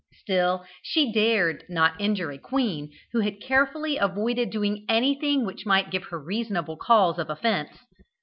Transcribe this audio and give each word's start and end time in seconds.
Still, 0.23 0.65
she 0.81 1.11
dared 1.13 1.63
not 1.69 1.93
injure 2.01 2.31
a 2.31 2.39
queen 2.39 2.89
who 3.11 3.19
had 3.19 3.39
carefully 3.39 3.97
avoided 3.97 4.49
doing 4.49 4.83
anything 4.89 5.45
which 5.45 5.63
might 5.67 5.91
give 5.91 6.05
her 6.05 6.19
reasonable 6.19 6.75
cause 6.77 7.19
of 7.19 7.29
offence. 7.29 7.77